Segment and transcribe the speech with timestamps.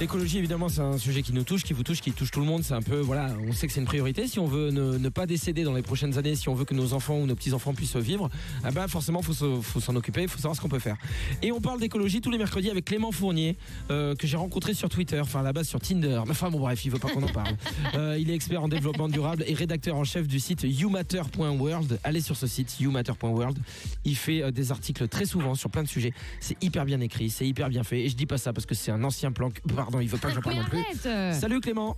[0.00, 2.46] L'écologie, évidemment, c'est un sujet qui nous touche, qui vous touche, qui touche tout le
[2.46, 2.62] monde.
[2.62, 4.28] C'est un peu, voilà, on sait que c'est une priorité.
[4.28, 6.72] Si on veut ne, ne pas décéder dans les prochaines années, si on veut que
[6.74, 8.30] nos enfants ou nos petits-enfants puissent vivre,
[8.62, 10.96] ah bah forcément, faut se- faut s'en occuper, il faut savoir ce qu'on peut faire.
[11.42, 13.56] Et on parle d'écologie tous les mercredis avec Clément Fournier,
[13.90, 16.20] euh, que j'ai rencontré sur Twitter, enfin à la base sur Tinder.
[16.26, 17.56] Mais Enfin bon, bref, il veut pas qu'on en parle.
[17.94, 21.98] Euh, il est expert en développement durable et rédacteur en chef du site youmatter.world.
[22.04, 23.58] Allez sur ce site, youmatter.world.
[24.04, 26.12] Il fait euh, des articles très souvent sur plein de sujets.
[26.38, 28.02] C'est hyper bien écrit, c'est hyper bien fait.
[28.04, 29.50] Et je dis pas ça parce que c'est un ancien plan.
[29.50, 30.84] que- Pardon, il veut pas que j'en parle non plus.
[31.32, 31.96] Salut Clément.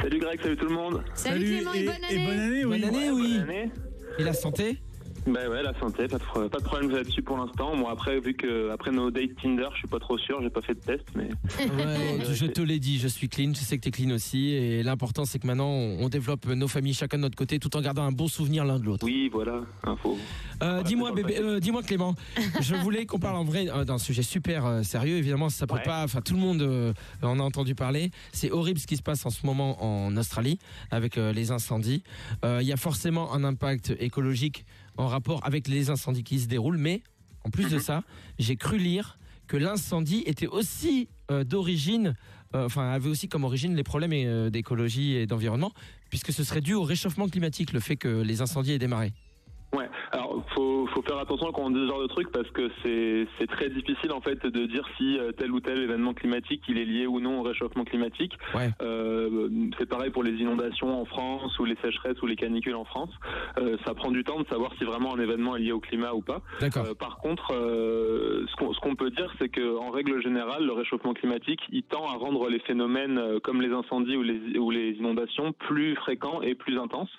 [0.00, 1.04] Salut Greg, salut tout le monde.
[1.14, 2.26] Salut, Clément et, bonne année.
[2.26, 2.80] bonne année, oui.
[2.80, 3.38] Bonne année, oui.
[3.40, 3.70] Bonne année.
[4.18, 4.78] Et la santé
[5.26, 7.74] Bah ouais, la santé, pas de, pro- pas de problème là-dessus pour l'instant.
[7.76, 10.60] Bon après, vu que après nos dates Tinder, je suis pas trop sûr, j'ai pas
[10.60, 11.28] fait de test, mais
[11.58, 14.50] Ouais, je te l'ai dit, je suis clean, je sais que tu es clean aussi.
[14.50, 17.80] Et l'important, c'est que maintenant, on développe nos familles chacun de notre côté tout en
[17.80, 19.06] gardant un bon souvenir l'un de l'autre.
[19.06, 20.18] oui, voilà, info.
[20.62, 22.14] Euh, dis-moi, bébé, euh, dis-moi Clément,
[22.60, 25.16] je voulais qu'on parle en vrai euh, d'un sujet super euh, sérieux.
[25.16, 25.82] Évidemment, ça peut Ouais.
[25.82, 26.04] pas.
[26.04, 28.10] Enfin, tout le monde euh, en a entendu parler.
[28.32, 30.58] C'est horrible ce qui se passe en ce moment en Australie
[30.90, 32.02] avec euh, les incendies.
[32.44, 34.64] Euh, Il y a forcément un impact écologique
[34.96, 37.02] en rapport avec les incendies qui se déroulent, mais
[37.44, 37.80] en plus de Mhm.
[37.80, 38.02] ça,
[38.38, 42.14] j'ai cru lire que l'incendie était aussi euh, d'origine,
[42.54, 45.72] euh, enfin avait aussi comme origine les problèmes euh, d'écologie et d'environnement,
[46.10, 49.12] puisque ce serait dû au réchauffement climatique, le fait que les incendies aient démarré.
[49.74, 50.23] Ouais, alors
[50.54, 53.68] faut, faut faire attention quand on dit ce genre de truc parce que c'est très
[53.68, 57.06] difficile en fait de dire si euh, tel ou tel événement climatique il est lié
[57.06, 58.32] ou non au réchauffement climatique.
[58.54, 58.70] Ouais.
[58.82, 62.84] Euh, c'est pareil pour les inondations en France ou les sécheresses ou les canicules en
[62.84, 63.10] France.
[63.58, 66.12] Euh, ça prend du temps de savoir si vraiment un événement est lié au climat
[66.14, 66.40] ou pas.
[66.88, 70.72] Euh, par contre, euh, ce qu'on qu'on peut dire, c'est que en règle générale, le
[70.72, 74.70] réchauffement climatique, il tend à rendre les phénomènes euh, comme les incendies ou les, ou
[74.70, 77.10] les inondations plus fréquents et plus intenses.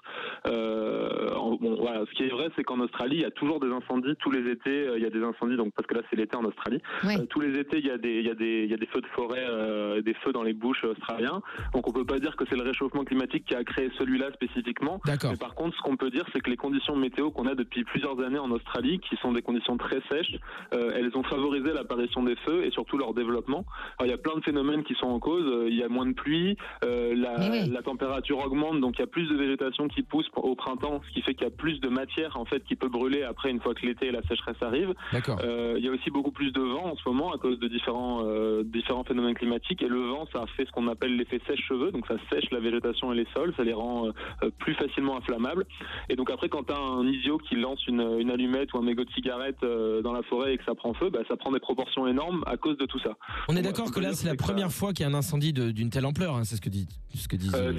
[0.48, 3.60] Euh, en- bon, voilà, ce qui est vrai, c'est qu'en Australie, il y a toujours
[3.60, 4.88] des incendies tous les étés.
[4.88, 6.82] euh, Il y a des incendies, donc parce que là, c'est l'été en Australie.
[7.04, 7.20] Ouais.
[7.20, 8.78] Euh, tous les étés, il y a des, il y a des, il y a
[8.78, 11.42] des feux de forêt, euh, des feux dans les bouches australiens.
[11.74, 15.02] Donc, on peut pas dire que c'est le réchauffement climatique qui a créé celui-là spécifiquement.
[15.06, 15.32] D'accord.
[15.32, 17.84] Mais par contre, ce qu'on peut dire, c'est que les conditions météo qu'on a depuis
[17.84, 20.36] plusieurs années en Australie, qui sont des conditions très sèches,
[20.74, 23.66] euh, elles ont favorisé l'apparition des feux et surtout leur développement.
[23.98, 25.46] Alors, il y a plein de phénomènes qui sont en cause.
[25.68, 27.70] Il y a moins de pluie, euh, la, oui.
[27.70, 31.14] la température augmente, donc il y a plus de végétation qui pousse au printemps, ce
[31.14, 33.60] qui fait qu'il y a plus de matière en fait qui peut brûler après une
[33.60, 34.94] fois que l'été et la sécheresse arrivent.
[35.14, 37.68] Euh, il y a aussi beaucoup plus de vent en ce moment à cause de
[37.68, 41.92] différents euh, différents phénomènes climatiques et le vent ça fait ce qu'on appelle l'effet sèche-cheveux
[41.92, 45.66] donc ça sèche la végétation et les sols ça les rend euh, plus facilement inflammables
[46.10, 48.84] et donc après quand tu as un idiot qui lance une, une allumette ou un
[48.84, 51.60] mégot de cigarette dans la forêt et que ça prend feu bah, ça prend des
[51.60, 53.12] proportions énormes à cause de tout ça
[53.50, 55.54] On est Ouais, d'accord que là, c'est la première fois qu'il y a un incendie
[55.54, 57.56] d'une telle ampleur, hein, c'est ce que dit, ce que disent.
[57.56, 57.74] Euh,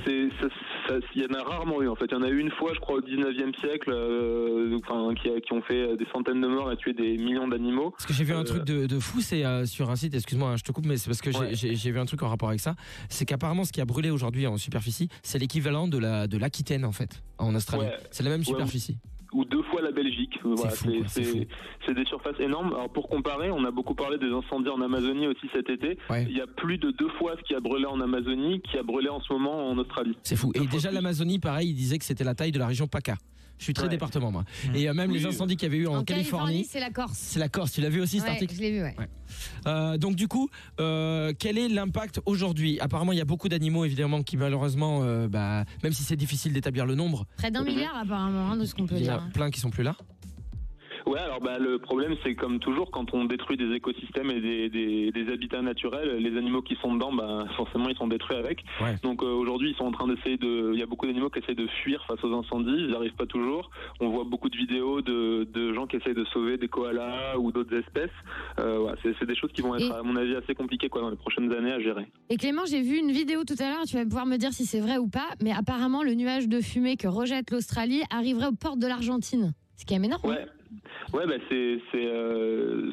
[1.15, 2.07] il y en a rarement eu en fait.
[2.07, 5.29] Il y en a eu une fois, je crois, au 19e siècle, euh, enfin, qui,
[5.29, 7.91] a- qui ont fait des centaines de morts et tué des millions d'animaux.
[7.91, 10.15] Parce que j'ai vu un Euh, truc de, de fou, c'est euh, sur un site,
[10.15, 11.75] excuse-moi, hein, je te coupe, mais c'est parce que j'ai- Ouais.
[11.93, 12.75] vu un truc en rapport avec ça.
[13.09, 16.85] C'est qu'apparemment, ce qui a brûlé aujourd'hui en superficie, c'est l'équivalent de la de l'Aquitaine
[16.85, 17.85] en fait, en Australie.
[17.85, 17.97] Ouais.
[18.11, 18.97] C'est la même Ouais, superficie.
[19.33, 20.39] ou deux fois la Belgique.
[20.43, 22.69] Voilà, c'est des surfaces énormes.
[22.69, 25.99] Alors pour comparer, on a beaucoup parlé des incendies en Amazonie aussi cet été.
[26.09, 26.25] Ouais.
[26.29, 28.83] Il y a plus de deux fois ce qui a brûlé en Amazonie qui a
[28.83, 30.17] brûlé en ce moment en Australie.
[30.23, 30.53] C'est fou.
[30.55, 33.17] Et Deux déjà l'Amazonie, pareil, il disait que c'était la taille de la région PACA.
[33.59, 33.91] Je suis très Ouais.
[33.91, 34.45] département moi.
[34.75, 35.19] Et euh, même Oui.
[35.19, 37.17] les incendies qu'il y avait eu en, En Californie, c'est la Corse.
[37.17, 37.73] c'est la Corse.
[37.73, 38.95] Tu l'as vu aussi cet Ouais, article je l'ai vu, ouais.
[39.67, 40.49] Euh, donc du coup,
[40.81, 42.79] euh, quel est l'impact aujourd'hui?
[42.81, 46.53] Apparemment, il y a beaucoup d'animaux évidemment qui malheureusement, euh, bah, même si c'est difficile
[46.53, 49.15] d'établir le nombre, Près d'un milliard, apparemment, hein, de ce qu'on peut il y dire.
[49.15, 49.97] a plein qui sont plus là.
[51.07, 54.69] Ouais, alors bah, le problème c'est comme toujours quand on détruit des écosystèmes et des,
[54.69, 58.65] des, des habitats naturels, les animaux qui sont dedans, bah, forcément ils sont détruits avec.
[58.81, 58.97] Ouais.
[59.05, 61.39] Donc euh, aujourd'hui ils sont en train d'essayer de, il y a beaucoup d'animaux qui
[61.39, 63.71] essaient de fuir face aux incendies, ils n'y arrivent pas toujours.
[64.01, 67.53] On voit beaucoup de vidéos de, de gens qui essayent de sauver des koalas ou
[67.53, 68.11] d'autres espèces.
[68.59, 70.89] Euh, voilà, c'est c'est des choses qui vont être Et- à mon avis assez compliquées
[70.89, 72.07] quoi dans les prochaines années à gérer.
[72.31, 74.67] Et Clément, j'ai vu une vidéo tout à l'heure, tu vas pouvoir me dire si
[74.67, 78.57] c'est vrai ou pas, mais apparemment, le nuage de fumée que rejette l'Australie arriverait aux
[78.61, 79.53] portes de l'Argentine.
[79.77, 80.23] C'est quand même énorme.
[80.25, 80.29] hein.
[80.31, 80.47] Ouais,
[81.13, 82.91] ouais, bah c'est c'est euh,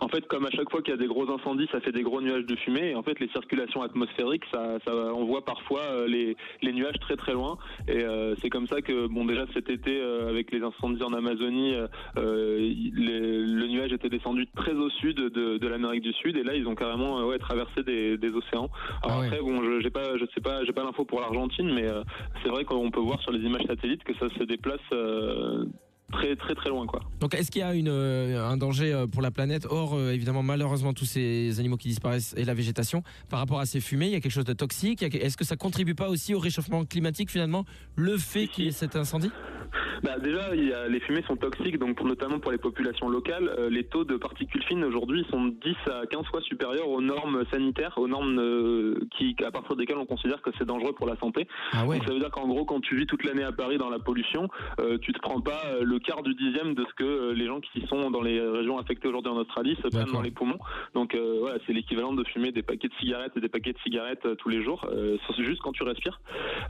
[0.00, 2.02] en fait comme à chaque fois qu'il y a des gros incendies, ça fait des
[2.02, 2.90] gros nuages de fumée.
[2.90, 6.98] Et en fait, les circulations atmosphériques, ça, ça on voit parfois euh, les les nuages
[7.00, 7.58] très très loin.
[7.88, 11.12] Et euh, c'est comme ça que bon déjà cet été euh, avec les incendies en
[11.12, 11.86] Amazonie, euh,
[12.18, 16.36] euh, les- le nuage était descendu très au sud de, de l'Amérique du Sud.
[16.36, 18.70] Et là, ils ont carrément ouais traversé des, des océans.
[19.02, 21.72] Alors Ah après, bon, je j'ai pas, je sais pas, j'ai pas l'info pour l'Argentine,
[21.72, 22.02] mais euh,
[22.42, 24.80] c'est vrai qu'on peut voir sur les images satellites que ça se déplace.
[26.54, 26.86] Très loin.
[27.20, 30.42] Donc est-ce qu'il y a euh, un danger euh, pour la planète, hors euh, évidemment
[30.42, 34.12] malheureusement tous ces animaux qui disparaissent et la végétation, par rapport à ces fumées Il
[34.12, 35.02] y a quelque chose de toxique?
[35.02, 37.64] Est-ce que ça contribue pas aussi au réchauffement climatique finalement,
[37.96, 39.30] le fait qu'il y ait cet incendie?
[40.02, 43.08] Bah, déjà, il y a- les fumées sont toxiques, donc pour- notamment pour les populations
[43.08, 47.00] locales, euh, les taux de particules fines aujourd'hui sont 10 à 15 fois supérieurs aux
[47.00, 51.06] normes sanitaires, aux normes euh, qui, à partir desquelles on considère que c'est dangereux pour
[51.06, 51.46] la santé.
[51.72, 53.78] Ah ouais Donc ça veut dire qu'en gros, quand tu vis toute l'année à Paris
[53.78, 54.48] dans la pollution,
[54.80, 57.46] euh, tu te prends pas euh, le quart du dixième de ce que euh, les
[57.46, 60.58] gens qui sont dans les régions affectées aujourd'hui en Australie se prennent dans les poumons.
[60.94, 63.78] Donc euh, voilà, c'est l'équivalent de fumer des paquets de cigarettes et des paquets de
[63.78, 64.84] cigarettes tous les jours.
[64.90, 66.20] Euh, c'est juste quand tu respires.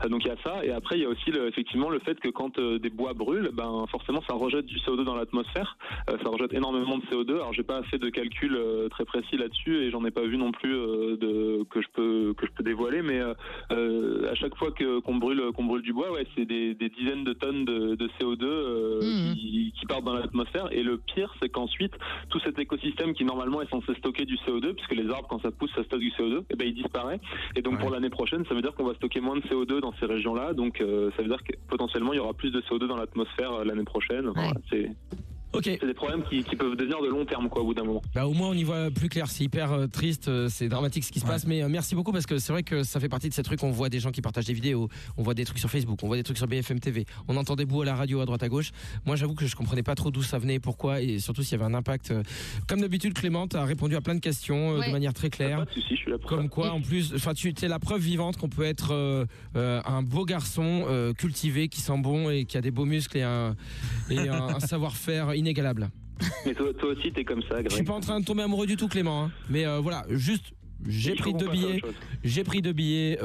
[0.09, 0.63] Donc il y a ça.
[0.63, 3.49] Et après, il y a aussi le- effectivement le fait que quand des bois brûlent,
[3.53, 5.77] ben forcément ça rejette du CO2 dans l'atmosphère.
[6.09, 7.31] Euh, ça rejette énormément de CO2.
[7.35, 10.37] Alors j'ai pas fait de calcul euh, très précis là-dessus et j'en ai pas vu
[10.37, 13.01] non plus euh, de que je peux que je peux dévoiler.
[13.01, 16.89] Mais à chaque fois que qu'on brûle qu'on brûle du bois, ouais, c'est des, des
[16.89, 19.35] dizaines de tonnes de, de CO2 euh, Mhm.
[19.35, 20.67] qui, qui partent dans l'atmosphère.
[20.71, 21.93] Et le pire, c'est qu'ensuite
[22.29, 25.51] tout cet écosystème qui normalement est censé stocker du CO2, puisque les arbres quand ça
[25.51, 27.19] pousse, ça stocke du CO2, et ben il disparaît.
[27.55, 27.79] Et donc Ouais.
[27.79, 30.53] pour l'année prochaine, ça veut dire qu'on va stocker moins de CO2 dans ces régions-là.
[30.53, 33.12] Donc euh, ça veut dire que potentiellement il y aura plus de CO2 dans l'atmosphère
[33.53, 34.27] euh, l'année prochaine.
[34.27, 34.89] Ouais.
[35.53, 37.73] C'est Ok, c'est des problèmes qui, qui peuvent devenir de long terme quoi au bout
[37.73, 38.01] d'un moment.
[38.13, 41.03] bah, au moins on y voit plus clair, c'est hyper euh, triste, euh, c'est dramatique
[41.03, 41.31] ce qui se Ouais.
[41.31, 43.43] passe, mais euh, merci beaucoup parce que c'est vrai que ça fait partie de ces
[43.43, 45.99] trucs, on voit des gens qui partagent des vidéos, on voit des trucs sur Facebook,
[46.03, 48.25] on voit des trucs sur BFM TV, on entend des bouts à la radio à
[48.25, 48.71] droite à gauche.
[49.05, 51.61] Moi j'avoue que je comprenais pas trop d'où ça venait, pourquoi, et surtout s'il y
[51.61, 52.13] avait un impact.
[52.67, 54.87] Comme d'habitude Clément a répondu à plein de questions Ouais.
[54.87, 55.65] de manière très claire.
[55.65, 58.37] Pas je suis là pour Comme quoi, en plus, enfin, tu es la preuve vivante
[58.37, 62.57] qu'on peut être euh, euh, un beau garçon euh, cultivé, qui sent bon et qui
[62.57, 63.55] a des beaux muscles et un,
[64.09, 65.89] et un, un savoir-faire inégalable.
[66.45, 67.87] Mais toi, toi aussi t'es comme ça, Je suis Greg.
[67.87, 69.23] pas en train de tomber amoureux du tout, Clément.
[69.25, 69.31] hein.
[69.49, 70.53] Mais euh, voilà, juste,
[70.87, 71.81] j'ai pris deux billets.
[72.23, 73.17] J'ai pris deux billets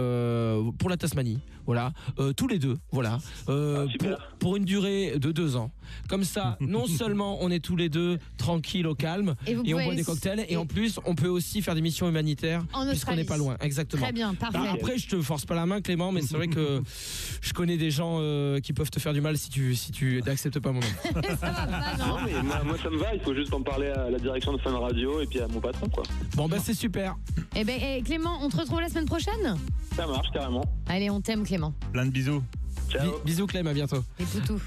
[0.78, 3.19] pour la Tasmanie, voilà, Euh, tous les deux, voilà,
[3.49, 5.70] Euh, Ah, pour, pour une durée de deux ans.
[6.08, 9.94] Comme ça, non seulement on est tous les deux tranquilles au calme Et on boit
[9.94, 13.37] des cocktails, et en plus on peut aussi faire des missions humanitaires puisqu'on n'est pas
[13.38, 14.02] loin, exactement.
[14.02, 14.69] Très bien, Bah, parfait.
[14.69, 16.82] après, je te force pas la main, Clément, mais c'est vrai que
[17.43, 20.22] je connais des gens euh, qui peuvent te faire du mal si tu si tu
[20.26, 20.87] n'acceptes pas mon nom.
[21.40, 23.62] ça va pas, non Non mais moi, moi, ça me va, il faut juste en
[23.62, 26.02] parler à la direction de Fun Radio et puis à mon patron quoi.
[26.34, 27.16] Bon bah c'est super.
[27.56, 29.56] Eh ben, eh, Clément, on te retrouve la semaine prochaine?
[29.97, 30.65] Ça marche carrément.
[30.87, 31.73] Allez, on t'aime, Clément.
[31.93, 32.43] Plein de bisous.
[32.89, 33.03] Ciao.
[33.19, 34.03] Bi- bisous Clem, à bientôt.
[34.21, 34.61] Et toutou.